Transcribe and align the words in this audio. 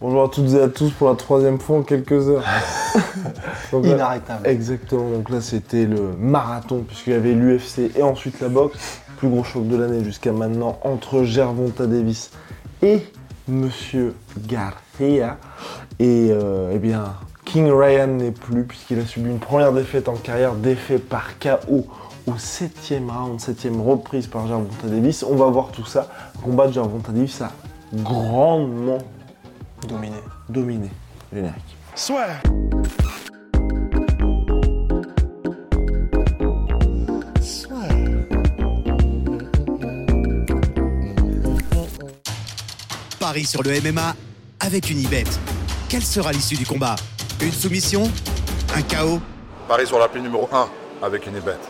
Bonjour 0.00 0.22
à 0.24 0.28
toutes 0.28 0.50
et 0.54 0.60
à 0.62 0.68
tous 0.68 0.90
pour 0.92 1.10
la 1.10 1.14
troisième 1.14 1.58
fois 1.60 1.78
en 1.78 1.82
quelques 1.82 2.28
heures. 2.28 2.44
Donc 3.72 3.84
là- 3.84 3.94
Inarrêtable. 3.96 4.46
exactement, 4.46 5.10
donc 5.10 5.28
là 5.30 5.40
c'était 5.40 5.84
le 5.84 6.12
marathon 6.18 6.82
puisqu'il 6.86 7.12
y 7.12 7.16
avait 7.16 7.34
l'UFC 7.34 7.92
et 7.96 8.02
ensuite 8.02 8.40
la 8.40 8.48
boxe. 8.48 9.00
Plus 9.18 9.28
gros 9.28 9.44
choc 9.44 9.68
de 9.68 9.76
l'année 9.76 10.02
jusqu'à 10.02 10.32
maintenant 10.32 10.78
entre 10.82 11.22
Gervonta 11.24 11.86
Davis 11.86 12.30
et 12.82 13.00
Monsieur 13.46 14.14
Garcia. 14.48 15.36
Et 15.98 16.28
euh, 16.30 16.70
eh 16.72 16.78
bien, 16.78 17.04
King 17.44 17.70
Ryan 17.70 18.06
n'est 18.06 18.30
plus 18.30 18.64
puisqu'il 18.64 18.98
a 18.98 19.04
subi 19.04 19.28
une 19.28 19.38
première 19.38 19.72
défaite 19.74 20.08
en 20.08 20.14
carrière, 20.16 20.54
défaite 20.54 21.06
par 21.08 21.38
KO 21.38 21.86
au 22.26 22.32
septième 22.38 23.10
round, 23.10 23.38
septième 23.38 23.80
reprise 23.82 24.26
par 24.26 24.46
Gervonta 24.48 24.86
Davis. 24.88 25.22
On 25.22 25.36
va 25.36 25.46
voir 25.46 25.68
tout 25.68 25.84
ça. 25.84 26.08
Le 26.36 26.40
combat 26.42 26.66
de 26.68 26.72
Gervonta 26.72 27.12
Davis 27.12 27.42
a 27.42 27.50
grandement 27.94 28.98
Dominé. 29.88 30.16
dominé. 30.48 30.90
Générique. 31.32 31.76
Swear. 31.94 32.40
Swear. 37.40 37.88
Paris 43.18 43.44
sur 43.44 43.62
le 43.62 43.70
MMA 43.80 44.14
avec 44.60 44.90
une 44.90 44.98
ibet. 45.00 45.24
Quelle 45.88 46.02
sera 46.02 46.32
l'issue 46.32 46.56
du 46.56 46.66
combat? 46.66 46.96
Une 47.40 47.52
soumission? 47.52 48.04
Un 48.76 48.82
chaos? 48.82 49.20
Paris 49.66 49.86
sur 49.86 49.98
la 49.98 50.08
pile 50.08 50.22
numéro 50.22 50.48
1 50.52 50.68
avec 51.02 51.26
une 51.26 51.40
bête. 51.40 51.68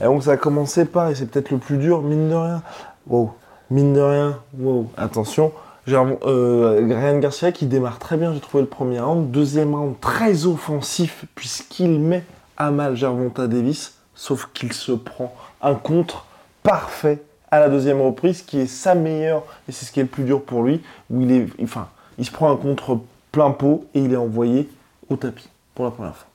Et 0.00 0.04
donc 0.04 0.22
ça 0.22 0.32
a 0.32 0.36
commencé 0.36 0.86
par, 0.86 1.10
et 1.10 1.14
c'est 1.14 1.26
peut-être 1.26 1.50
le 1.50 1.58
plus 1.58 1.76
dur, 1.76 2.02
mine 2.02 2.30
de 2.30 2.34
rien. 2.34 2.62
Wow, 3.06 3.34
mine 3.70 3.94
de 3.94 4.00
rien, 4.00 4.38
wow, 4.58 4.90
attention. 4.96 5.52
Gervon- 5.86 6.18
euh, 6.26 6.80
Ryan 6.88 7.18
Garcia 7.18 7.52
qui 7.52 7.66
démarre 7.66 7.98
très 7.98 8.16
bien, 8.16 8.34
j'ai 8.34 8.40
trouvé 8.40 8.62
le 8.62 8.68
premier 8.68 9.00
round. 9.00 9.30
Deuxième 9.30 9.74
round 9.74 9.98
très 10.00 10.46
offensif 10.46 11.24
puisqu'il 11.34 11.98
met 11.98 12.24
à 12.56 12.70
mal 12.70 12.96
Gervonta 12.96 13.46
Davis, 13.46 13.94
sauf 14.14 14.48
qu'il 14.52 14.72
se 14.72 14.92
prend 14.92 15.34
un 15.62 15.74
contre 15.74 16.26
parfait 16.62 17.22
à 17.50 17.58
la 17.58 17.68
deuxième 17.68 18.00
reprise 18.00 18.42
qui 18.42 18.60
est 18.60 18.66
sa 18.66 18.94
meilleure, 18.94 19.42
et 19.68 19.72
c'est 19.72 19.86
ce 19.86 19.92
qui 19.92 19.98
est 20.00 20.04
le 20.04 20.08
plus 20.08 20.24
dur 20.24 20.42
pour 20.42 20.62
lui, 20.62 20.82
où 21.10 21.22
il 21.22 21.32
est, 21.32 21.46
enfin, 21.62 21.88
il 22.18 22.24
se 22.24 22.30
prend 22.30 22.52
un 22.52 22.56
contre 22.56 22.98
plein 23.32 23.50
pot 23.50 23.86
et 23.94 24.00
il 24.00 24.12
est 24.12 24.16
envoyé 24.16 24.68
au 25.08 25.16
tapis 25.16 25.48
pour 25.74 25.84
la 25.84 25.90
première 25.90 26.14
fois. 26.14 26.26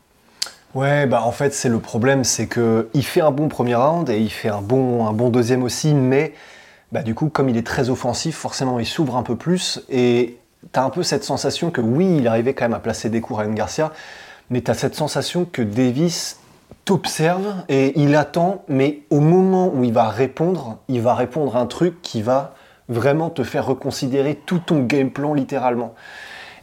Ouais, 0.73 1.05
bah 1.05 1.21
en 1.23 1.31
fait, 1.31 1.53
c'est 1.53 1.69
le 1.69 1.79
problème, 1.79 2.25
c'est 2.25 2.47
que 2.47 2.89
il 2.93 3.05
fait 3.05 3.21
un 3.21 3.31
bon 3.31 3.47
premier 3.47 3.75
round 3.75 4.09
et 4.09 4.19
il 4.19 4.29
fait 4.29 4.49
un 4.49 4.61
bon, 4.61 5.07
un 5.07 5.13
bon 5.13 5.29
deuxième 5.29 5.63
aussi, 5.63 5.93
mais 5.93 6.33
bah, 6.91 7.01
du 7.01 7.15
coup, 7.15 7.29
comme 7.29 7.49
il 7.49 7.57
est 7.57 7.65
très 7.65 7.89
offensif, 7.89 8.35
forcément, 8.35 8.79
il 8.79 8.85
s'ouvre 8.85 9.15
un 9.15 9.23
peu 9.23 9.35
plus 9.35 9.81
et 9.89 10.37
t'as 10.71 10.83
un 10.83 10.89
peu 10.89 11.03
cette 11.03 11.23
sensation 11.23 11.71
que 11.71 11.81
oui, 11.81 12.17
il 12.17 12.27
arrivait 12.27 12.53
quand 12.53 12.65
même 12.65 12.73
à 12.73 12.79
placer 12.79 13.09
des 13.09 13.21
coups 13.21 13.39
à 13.39 13.43
Ryan 13.43 13.53
Garcia, 13.53 13.93
mais 14.49 14.61
t'as 14.61 14.73
cette 14.73 14.95
sensation 14.95 15.45
que 15.45 15.61
Davis 15.61 16.39
t'observe 16.85 17.53
et 17.67 17.99
il 17.99 18.15
attend, 18.15 18.63
mais 18.67 18.99
au 19.09 19.19
moment 19.19 19.71
où 19.73 19.83
il 19.83 19.93
va 19.93 20.09
répondre, 20.09 20.77
il 20.87 21.01
va 21.01 21.15
répondre 21.15 21.55
un 21.55 21.65
truc 21.65 22.01
qui 22.01 22.21
va 22.21 22.53
vraiment 22.87 23.29
te 23.29 23.43
faire 23.43 23.65
reconsidérer 23.65 24.39
tout 24.45 24.59
ton 24.59 24.83
game 24.83 25.09
plan 25.09 25.33
littéralement. 25.33 25.95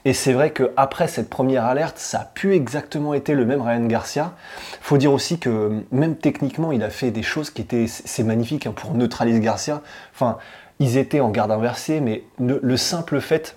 Et 0.04 0.12
c'est 0.14 0.32
vrai 0.32 0.50
qu'après 0.50 1.06
cette 1.06 1.30
première 1.30 1.64
alerte, 1.64 1.98
ça 1.98 2.20
a 2.20 2.24
pu 2.24 2.54
exactement 2.54 3.14
été 3.14 3.34
le 3.34 3.44
même 3.44 3.62
Ryan 3.62 3.86
Garcia. 3.86 4.32
Faut 4.80 4.98
dire 4.98 5.12
aussi 5.12 5.38
que 5.38 5.84
même 5.92 6.16
techniquement, 6.16 6.72
il 6.72 6.82
a 6.82 6.90
fait 6.90 7.10
des 7.10 7.22
choses 7.22 7.50
qui 7.50 7.62
étaient, 7.62 7.86
c'est 7.86 8.24
magnifique 8.24 8.66
hein, 8.66 8.72
pour 8.74 8.94
neutraliser 8.94 9.40
Garcia. 9.40 9.80
Enfin, 10.14 10.38
ils 10.80 10.96
étaient 10.96 11.20
en 11.20 11.30
garde 11.30 11.52
inversée, 11.52 12.00
mais 12.00 12.24
le, 12.40 12.58
le 12.62 12.76
simple 12.76 13.20
fait 13.20 13.56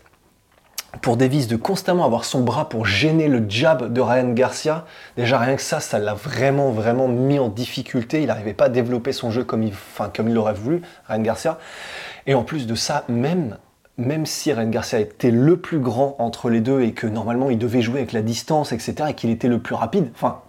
pour 1.01 1.17
Davis 1.17 1.47
de 1.47 1.55
constamment 1.55 2.05
avoir 2.05 2.25
son 2.25 2.41
bras 2.41 2.69
pour 2.69 2.85
gêner 2.85 3.27
le 3.27 3.43
jab 3.49 3.91
de 3.91 4.01
Ryan 4.01 4.31
Garcia, 4.31 4.85
déjà 5.17 5.39
rien 5.39 5.55
que 5.55 5.61
ça, 5.61 5.79
ça 5.79 5.99
l'a 5.99 6.13
vraiment, 6.13 6.71
vraiment 6.71 7.07
mis 7.07 7.39
en 7.39 7.49
difficulté. 7.49 8.21
Il 8.21 8.27
n'arrivait 8.27 8.53
pas 8.53 8.65
à 8.65 8.69
développer 8.69 9.11
son 9.11 9.31
jeu 9.31 9.43
comme 9.43 9.63
il, 9.63 9.73
enfin, 9.73 10.11
comme 10.15 10.29
il 10.29 10.35
l'aurait 10.35 10.53
voulu, 10.53 10.81
Ryan 11.07 11.21
Garcia. 11.21 11.59
Et 12.27 12.33
en 12.33 12.43
plus 12.43 12.67
de 12.67 12.75
ça, 12.75 13.03
même, 13.07 13.57
même 13.97 14.25
si 14.25 14.51
Ryan 14.51 14.69
Garcia 14.69 14.99
était 14.99 15.31
le 15.31 15.57
plus 15.57 15.79
grand 15.79 16.15
entre 16.19 16.49
les 16.49 16.59
deux 16.61 16.81
et 16.81 16.93
que 16.93 17.07
normalement 17.07 17.49
il 17.49 17.57
devait 17.57 17.81
jouer 17.81 17.99
avec 17.99 18.11
la 18.11 18.21
distance, 18.21 18.71
etc., 18.71 18.95
et 19.09 19.13
qu'il 19.13 19.29
était 19.29 19.47
le 19.47 19.59
plus 19.59 19.75
rapide, 19.75 20.11
enfin, 20.13 20.41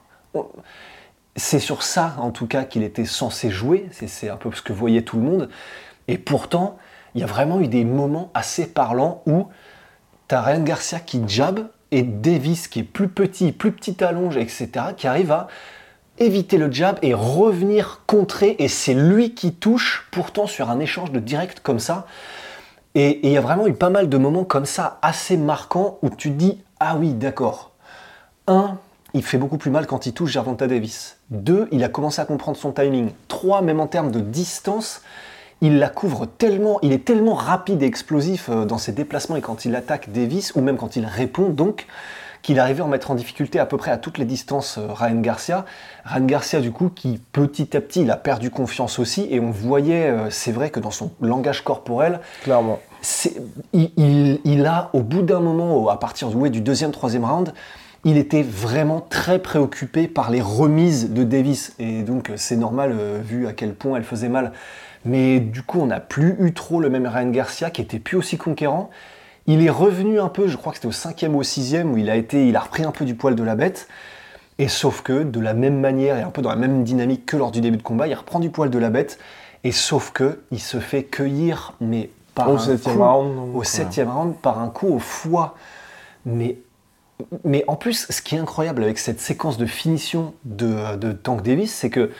c'est 1.36 1.60
sur 1.60 1.82
ça 1.82 2.16
en 2.18 2.30
tout 2.30 2.46
cas 2.46 2.64
qu'il 2.64 2.82
était 2.82 3.04
censé 3.04 3.50
jouer, 3.50 3.88
c'est- 3.92 4.28
un 4.28 4.36
peu 4.36 4.50
ce 4.52 4.62
que 4.62 4.72
voyait 4.72 5.02
tout 5.02 5.16
le 5.16 5.22
monde. 5.22 5.48
Et 6.08 6.18
pourtant, 6.18 6.78
il 7.14 7.20
y 7.20 7.24
a 7.24 7.26
vraiment 7.26 7.60
eu 7.60 7.68
des 7.68 7.84
moments 7.84 8.30
assez 8.34 8.66
parlants 8.66 9.22
où 9.26 9.46
T'as 10.28 10.40
Ryan 10.40 10.62
Garcia 10.64 10.98
qui 10.98 11.22
jab 11.28 11.68
et 11.92 12.02
Davis 12.02 12.66
qui 12.66 12.80
est 12.80 12.82
plus 12.82 13.06
petit, 13.06 13.52
plus 13.52 13.70
petite 13.70 14.02
allonge, 14.02 14.36
etc., 14.36 14.68
qui 14.96 15.06
arrive 15.06 15.30
à 15.30 15.46
éviter 16.18 16.58
le 16.58 16.68
jab 16.72 16.98
et 17.02 17.14
revenir 17.14 18.02
contrer. 18.06 18.56
Et 18.58 18.66
c'est 18.66 18.94
lui 18.94 19.34
qui 19.34 19.52
touche, 19.54 20.08
pourtant 20.10 20.48
sur 20.48 20.68
un 20.68 20.80
échange 20.80 21.12
de 21.12 21.20
direct 21.20 21.60
comme 21.60 21.78
ça. 21.78 22.08
Et 22.98 23.20
il 23.26 23.30
y 23.30 23.36
a 23.36 23.42
vraiment 23.42 23.66
eu 23.66 23.74
pas 23.74 23.90
mal 23.90 24.08
de 24.08 24.16
moments 24.16 24.44
comme 24.44 24.64
ça, 24.64 24.98
assez 25.02 25.36
marquants, 25.36 25.98
où 26.00 26.08
tu 26.08 26.30
te 26.30 26.34
dis 26.38 26.62
Ah 26.80 26.96
oui, 26.96 27.12
d'accord. 27.12 27.72
Un, 28.46 28.78
il 29.12 29.22
fait 29.22 29.36
beaucoup 29.36 29.58
plus 29.58 29.70
mal 29.70 29.86
quand 29.86 30.06
il 30.06 30.14
touche 30.14 30.30
Gervonta 30.30 30.66
Davis. 30.66 31.18
Deux, 31.28 31.68
il 31.72 31.84
a 31.84 31.90
commencé 31.90 32.22
à 32.22 32.24
comprendre 32.24 32.56
son 32.56 32.72
timing. 32.72 33.10
Trois, 33.28 33.60
même 33.60 33.80
en 33.80 33.86
termes 33.86 34.10
de 34.10 34.20
distance, 34.20 35.02
il 35.60 35.78
la 35.78 35.90
couvre 35.90 36.24
tellement, 36.24 36.78
il 36.80 36.94
est 36.94 37.04
tellement 37.04 37.34
rapide 37.34 37.82
et 37.82 37.86
explosif 37.86 38.48
euh, 38.48 38.64
dans 38.64 38.78
ses 38.78 38.92
déplacements 38.92 39.36
et 39.36 39.42
quand 39.42 39.66
il 39.66 39.76
attaque 39.76 40.10
Davis, 40.10 40.54
ou 40.54 40.62
même 40.62 40.78
quand 40.78 40.96
il 40.96 41.04
répond 41.04 41.50
donc, 41.50 41.86
qu'il 42.46 42.60
arrivait 42.60 42.80
à 42.82 42.84
en 42.84 42.88
mettre 42.88 43.10
en 43.10 43.16
difficulté 43.16 43.58
à 43.58 43.66
peu 43.66 43.76
près 43.76 43.90
à 43.90 43.96
toutes 43.96 44.18
les 44.18 44.24
distances 44.24 44.78
euh, 44.78 44.86
Ryan 44.92 45.20
Garcia. 45.20 45.64
Ryan 46.04 46.24
Garcia 46.26 46.60
du 46.60 46.70
coup 46.70 46.88
qui 46.94 47.20
petit 47.32 47.76
à 47.76 47.80
petit 47.80 48.02
il 48.02 48.10
a 48.12 48.16
perdu 48.16 48.50
confiance 48.50 49.00
aussi 49.00 49.26
et 49.30 49.40
on 49.40 49.50
voyait, 49.50 50.06
euh, 50.10 50.30
c'est 50.30 50.52
vrai 50.52 50.70
que 50.70 50.78
dans 50.78 50.92
son 50.92 51.10
langage 51.20 51.62
corporel, 51.64 52.20
Clairement. 52.44 52.78
il, 53.72 53.90
il- 53.96 54.40
il 54.44 54.64
a, 54.64 54.90
au 54.92 55.00
bout 55.00 55.22
d'un 55.22 55.40
moment, 55.40 55.88
à 55.88 55.96
partir 55.96 56.34
ouais, 56.36 56.50
du 56.50 56.60
deuxième, 56.60 56.92
troisième 56.92 57.24
round, 57.24 57.52
il 58.04 58.16
était 58.16 58.44
vraiment 58.44 59.00
très 59.00 59.40
préoccupé 59.40 60.06
par 60.06 60.30
les 60.30 60.40
remises 60.40 61.10
de 61.10 61.24
Davis. 61.24 61.74
Et 61.80 62.02
donc, 62.02 62.30
euh, 62.30 62.34
c'est 62.36 62.56
normal, 62.56 62.94
euh, 62.96 63.20
vu 63.20 63.48
à 63.48 63.52
quel 63.52 63.74
point 63.74 63.96
elle 63.96 64.04
faisait 64.04 64.28
mal. 64.28 64.52
Mais 65.04 65.40
du 65.40 65.62
coup, 65.62 65.80
on 65.80 65.86
n'a 65.86 65.98
plus 65.98 66.36
eu 66.38 66.52
trop 66.52 66.78
le 66.80 66.90
même 66.90 67.06
Ryan 67.08 67.30
Garcia, 67.30 67.70
qui 67.70 67.80
était 67.82 67.98
plus 67.98 68.16
aussi 68.16 68.36
conquérant. 68.36 68.90
Il 69.46 69.64
est 69.64 69.70
revenu 69.70 70.18
un 70.20 70.28
peu, 70.28 70.48
je 70.48 70.56
crois 70.56 70.72
que 70.72 70.78
c'était 70.78 70.88
au 70.88 70.92
cinquième 70.92 71.34
ou 71.36 71.40
au 71.40 71.44
sixième, 71.44 71.92
où 71.92 71.96
il 71.98 72.10
a, 72.10 72.16
été, 72.16 72.48
il 72.48 72.56
a 72.56 72.60
repris 72.60 72.82
un 72.84 72.90
peu 72.90 73.04
du 73.04 73.14
poil 73.14 73.34
de 73.34 73.42
la 73.44 73.54
bête. 73.54 73.88
Et 74.58 74.68
sauf 74.68 75.02
que, 75.02 75.22
de 75.22 75.38
la 75.40 75.54
même 75.54 75.78
manière 75.78 76.16
et 76.18 76.22
un 76.22 76.30
peu 76.30 76.42
dans 76.42 76.50
la 76.50 76.56
même 76.56 76.82
dynamique 76.82 77.26
que 77.26 77.36
lors 77.36 77.50
du 77.52 77.60
début 77.60 77.76
de 77.76 77.82
combat, 77.82 78.08
il 78.08 78.14
reprend 78.14 78.40
du 78.40 78.50
poil 78.50 78.70
de 78.70 78.78
la 78.78 78.90
bête. 78.90 79.18
Et 79.64 79.72
sauf 79.72 80.10
que, 80.12 80.40
il 80.50 80.60
se 80.60 80.78
fait 80.80 81.04
cueillir, 81.04 81.74
mais 81.80 82.10
par 82.34 82.50
Au 82.50 82.54
un 82.54 82.58
septième 82.58 82.96
coup- 82.96 83.04
round, 83.04 83.54
Au 83.56 83.62
septième 83.62 84.08
round, 84.10 84.34
par 84.36 84.58
un 84.58 84.68
coup 84.68 84.88
au 84.88 84.98
foie. 84.98 85.56
Mais, 86.24 86.56
mais 87.44 87.64
en 87.68 87.76
plus, 87.76 88.06
ce 88.10 88.22
qui 88.22 88.34
est 88.34 88.38
incroyable 88.38 88.82
avec 88.82 88.98
cette 88.98 89.20
séquence 89.20 89.58
de 89.58 89.66
finition 89.66 90.34
de, 90.44 90.96
de 90.96 91.12
Tank 91.12 91.42
Davis, 91.42 91.72
c'est 91.72 91.90
que 91.90 92.10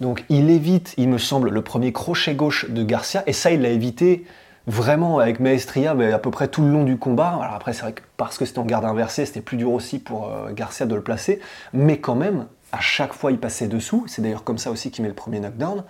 donc 0.00 0.24
il 0.28 0.50
évite, 0.50 0.92
il 0.96 1.08
me 1.08 1.18
semble, 1.18 1.50
le 1.50 1.62
premier 1.62 1.92
crochet 1.92 2.34
gauche 2.34 2.68
de 2.68 2.82
Garcia, 2.82 3.22
et 3.26 3.32
ça, 3.32 3.52
il 3.52 3.62
l'a 3.62 3.68
évité 3.68 4.24
vraiment 4.66 5.18
avec 5.18 5.40
Maestria 5.40 5.94
mais 5.94 6.12
à 6.12 6.18
peu 6.18 6.30
près 6.30 6.48
tout 6.48 6.62
le 6.62 6.70
long 6.70 6.84
du 6.84 6.96
combat. 6.96 7.38
Alors 7.40 7.54
après, 7.54 7.72
c'est 7.72 7.82
vrai 7.82 7.92
que 7.92 8.02
parce 8.16 8.38
que 8.38 8.44
c'était 8.44 8.58
en 8.58 8.64
garde 8.64 8.84
inversée, 8.84 9.26
c'était 9.26 9.40
plus 9.40 9.56
dur 9.56 9.72
aussi 9.72 9.98
pour 9.98 10.28
euh, 10.28 10.52
Garcia 10.52 10.86
de 10.86 10.94
le 10.94 11.02
placer, 11.02 11.40
mais 11.72 11.98
quand 11.98 12.14
même, 12.14 12.46
à 12.72 12.80
chaque 12.80 13.12
fois, 13.12 13.30
il 13.30 13.38
passait 13.38 13.68
dessous. 13.68 14.04
C'est 14.08 14.22
d'ailleurs 14.22 14.44
comme 14.44 14.58
ça 14.58 14.70
aussi 14.70 14.90
qu'il 14.90 15.02
met 15.02 15.08
le 15.08 15.14
premier 15.14 15.40
knockdown. 15.40 15.84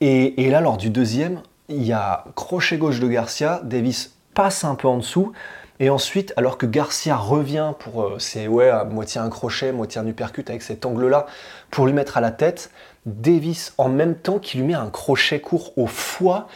Et, 0.00 0.48
là, 0.48 0.60
lors 0.60 0.76
du 0.76 0.90
deuxième, 0.90 1.42
il 1.68 1.82
y 1.82 1.92
a 1.92 2.24
crochet 2.36 2.78
gauche 2.78 3.00
de 3.00 3.08
Garcia, 3.08 3.60
Davis 3.64 4.14
passe 4.32 4.62
un 4.62 4.76
peu 4.76 4.86
en 4.86 4.98
dessous, 4.98 5.32
Et 5.80 5.90
ensuite, 5.90 6.32
alors 6.36 6.58
que 6.58 6.66
Garcia 6.66 7.16
revient 7.16 7.72
pour, 7.78 8.02
euh, 8.02 8.18
c'est 8.18 8.46
ouais, 8.46 8.70
moitié 8.84 9.20
un 9.20 9.28
crochet, 9.28 9.72
moitié 9.72 10.00
un 10.00 10.06
uppercut 10.06 10.48
avec 10.50 10.62
cet 10.62 10.86
angle-là, 10.86 11.26
pour 11.70 11.86
lui 11.86 11.92
mettre 11.92 12.16
à 12.16 12.20
la 12.20 12.30
tête, 12.30 12.70
Davis, 13.06 13.74
en 13.78 13.88
même 13.88 14.14
temps 14.14 14.38
qu'il 14.38 14.60
lui 14.60 14.68
met 14.68 14.74
un 14.74 14.90
crochet 14.90 15.40
court 15.40 15.72
au 15.76 15.86
foie, 15.86 16.48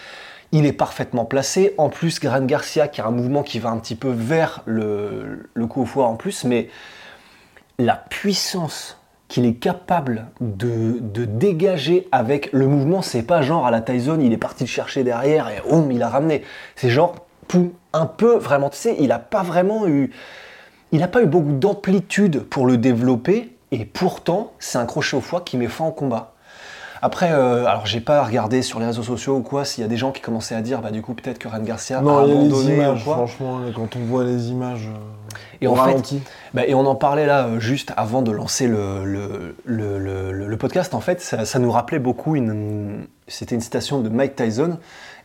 il 0.53 0.67
est 0.67 0.73
parfaitement 0.73 1.25
placé. 1.25 1.75
En 1.79 1.89
plus, 1.89 2.21
Gran 2.21 2.43
Garcia, 2.43 2.89
qui 2.89 3.01
a 3.01 3.07
un 3.07 3.11
mouvement 3.11 3.43
qui 3.43 3.59
va 3.59 3.71
un 3.71 3.79
petit 3.79 3.95
peu 3.97 4.11
vers 4.11 4.63
le, 4.67 5.49
coup 5.69 5.83
au 5.83 5.87
foie 5.87 6.07
en 6.07 6.17
plus, 6.17 6.45
mais 6.45 6.69
la 7.79 7.97
puissance 7.97 8.99
qu'il 9.29 9.47
est 9.47 9.55
capable 9.55 10.27
de, 10.41 11.01
dégager 11.25 12.07
avec 12.13 12.51
le 12.53 12.67
mouvement, 12.67 13.01
c'est 13.01 13.23
pas 13.23 13.41
genre 13.41 13.67
à 13.67 13.71
la 13.71 13.81
Tyson, 13.81 14.19
il 14.21 14.33
est 14.33 14.39
parti 14.39 14.65
le 14.65 14.69
chercher 14.69 15.05
derrière 15.05 15.49
et 15.49 15.63
hum, 15.71 15.91
il 15.91 16.03
a 16.03 16.11
ramené. 16.11 16.43
C'est 16.77 16.91
genre, 16.91 17.15
un 17.93 18.07
peu, 18.07 18.37
vraiment, 18.37 18.71
tu 18.71 18.77
sais, 18.77 18.97
il 19.01 19.13
a 19.13 19.19
pas 19.19 19.43
vraiment 19.43 19.87
eu. 19.87 20.11
Il 20.93 21.01
n'a 21.01 21.09
pas 21.09 21.23
eu 21.23 21.27
beaucoup 21.27 21.53
d'amplitude 21.53 22.41
pour 22.41 22.67
le 22.67 22.77
développer, 22.77 23.57
et 23.71 23.87
pourtant, 23.87 24.53
c'est 24.59 24.77
un 24.77 24.85
crochet 24.85 25.17
au 25.17 25.21
foie 25.21 25.41
qui 25.41 25.57
met 25.57 25.69
fin 25.69 25.87
au 25.87 25.93
combat. 25.93 26.32
Après, 27.05 27.33
euh, 27.33 27.67
alors 27.67 27.85
j'ai 27.85 28.01
pas 28.01 28.23
regardé 28.23 28.63
sur 28.63 28.79
les 28.79 28.87
réseaux 28.87 29.03
sociaux 29.03 29.35
ou 29.37 29.43
quoi 29.43 29.65
s'il 29.65 29.83
y 29.83 29.85
a 29.85 29.89
des 29.89 29.97
gens 29.97 30.13
qui 30.13 30.21
commençaient 30.21 30.55
à 30.55 30.61
dire, 30.63 30.81
bah 30.81 30.93
du 30.93 31.03
coup 31.03 31.15
peut-être 31.15 31.39
que 31.39 31.49
Ren 31.49 31.61
Garcia 31.65 32.01
Non, 32.01 32.19
a 32.19 32.23
abandonné 32.23 32.73
ou 32.73 32.75
images, 32.75 33.05
quoi. 33.05 33.15
franchement, 33.17 33.61
quand 33.75 33.97
on 33.97 34.01
voit 34.05 34.23
les 34.25 34.51
images. 34.51 34.89
euh, 34.89 35.37
Et 35.61 35.67
au 35.67 35.73
en 35.73 35.85
fait. 35.85 36.15
Bah, 36.55 36.63
et 36.67 36.75
on 36.75 36.87
en 36.87 36.95
parlait 36.95 37.27
là 37.27 37.47
euh, 37.47 37.59
juste 37.61 37.93
avant 37.97 38.23
de 38.23 38.31
lancer 38.31 38.69
le, 38.69 39.05
le, 39.05 39.57
le- 39.67 40.57
podcast. 40.57 40.95
En 40.95 41.01
fait, 41.01 41.21
ça, 41.21 41.45
ça 41.45 41.59
nous 41.59 41.73
rappelait 41.73 41.99
beaucoup 41.99 42.37
une. 42.37 43.07
C'était 43.27 43.55
une 43.57 43.61
citation 43.61 44.01
de 44.01 44.09
Mike 44.09 44.37
Tyson. 44.37 44.79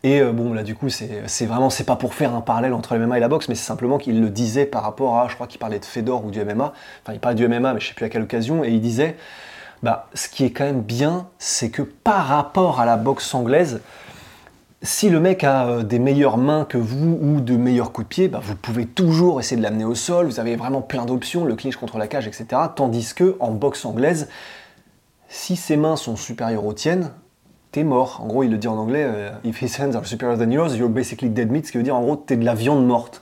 Et 0.03 0.19
euh, 0.21 0.31
bon, 0.31 0.53
là, 0.53 0.63
du 0.63 0.73
coup, 0.73 0.89
c'est 0.89 1.23
c'est 1.27 1.45
vraiment, 1.45 1.69
c'est 1.69 1.83
pas 1.83 1.95
pour 1.95 2.13
faire 2.15 2.33
un 2.33 2.41
parallèle 2.41 2.73
entre 2.73 2.95
le 2.95 3.05
MMA 3.05 3.17
et 3.17 3.19
la 3.19 3.27
boxe, 3.27 3.49
mais 3.49 3.55
c'est 3.55 3.65
simplement 3.67 3.97
qu'il 3.99 4.19
le 4.19 4.29
disait 4.31 4.65
par 4.65 4.81
rapport 4.83 5.17
à, 5.19 5.27
je 5.27 5.35
crois 5.35 5.45
qu'il 5.45 5.59
parlait 5.59 5.77
de 5.79 5.85
Fedor 5.85 6.25
ou 6.25 6.31
du 6.31 6.43
MMA. 6.43 6.73
Enfin, 7.03 7.13
il 7.13 7.19
parlait 7.19 7.35
du 7.35 7.47
MMA, 7.47 7.73
mais 7.73 7.79
je 7.79 7.87
sais 7.89 7.93
plus 7.93 8.05
à 8.05 8.09
quelle 8.09 8.23
occasion. 8.23 8.63
Et 8.63 8.69
il 8.69 8.81
disait, 8.81 9.15
bah, 9.83 10.07
ce 10.13 10.27
qui 10.27 10.43
est 10.45 10.51
quand 10.51 10.65
même 10.65 10.81
bien, 10.81 11.27
c'est 11.37 11.69
que 11.69 11.81
par 11.81 12.27
rapport 12.27 12.79
à 12.79 12.85
la 12.85 12.97
boxe 12.97 13.33
anglaise, 13.33 13.81
si 14.81 15.09
le 15.09 15.19
mec 15.19 15.43
a 15.43 15.67
euh, 15.67 15.83
des 15.83 15.99
meilleures 15.99 16.37
mains 16.37 16.65
que 16.65 16.77
vous 16.77 17.17
ou 17.21 17.41
de 17.41 17.57
meilleurs 17.57 17.91
coups 17.91 18.05
de 18.05 18.09
pied, 18.09 18.27
bah, 18.27 18.39
vous 18.41 18.55
pouvez 18.55 18.85
toujours 18.85 19.39
essayer 19.39 19.57
de 19.57 19.63
l'amener 19.63 19.85
au 19.85 19.95
sol. 19.95 20.27
Vous 20.27 20.39
avez 20.39 20.55
vraiment 20.55 20.81
plein 20.81 21.05
d'options, 21.05 21.45
le 21.45 21.55
clinch 21.55 21.75
contre 21.77 21.97
la 21.97 22.07
cage, 22.07 22.27
etc. 22.27 22.47
Tandis 22.75 23.13
que 23.15 23.35
en 23.39 23.51
boxe 23.51 23.85
anglaise, 23.85 24.29
si 25.29 25.55
ses 25.55 25.77
mains 25.77 25.95
sont 25.95 26.15
supérieures 26.15 26.65
aux 26.65 26.73
tiennes, 26.73 27.11
t'es 27.71 27.83
mort. 27.83 28.21
En 28.23 28.27
gros, 28.27 28.43
il 28.43 28.51
le 28.51 28.57
dit 28.57 28.67
en 28.67 28.77
anglais, 28.77 29.05
euh, 29.07 29.31
if 29.43 29.61
his 29.61 29.81
hands 29.81 29.95
are 29.95 30.05
superior 30.05 30.37
than 30.37 30.51
yours, 30.51 30.75
you're 30.75 30.89
basically 30.89 31.29
dead 31.29 31.51
meat, 31.51 31.65
ce 31.65 31.71
qui 31.71 31.77
veut 31.77 31.83
dire 31.83 31.95
en 31.95 32.01
gros, 32.01 32.15
t'es 32.15 32.37
de 32.37 32.45
la 32.45 32.53
viande 32.53 32.85
morte. 32.85 33.21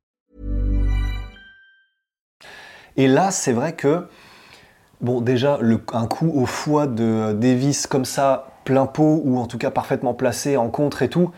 Et 2.97 3.07
là, 3.07 3.31
c'est 3.31 3.53
vrai 3.53 3.73
que, 3.73 4.05
bon, 5.01 5.21
déjà, 5.21 5.57
le- 5.61 5.79
un 5.93 6.07
coup 6.07 6.31
au 6.35 6.45
foie 6.45 6.87
de 6.87 7.33
Davis 7.33 7.87
comme 7.87 8.05
ça, 8.05 8.47
plein 8.65 8.85
pot, 8.85 9.21
ou 9.25 9.37
en 9.37 9.47
tout 9.47 9.57
cas 9.57 9.71
parfaitement 9.71 10.13
placé 10.13 10.57
en 10.57 10.69
contre 10.69 11.01
et 11.01 11.09
tout, 11.09 11.31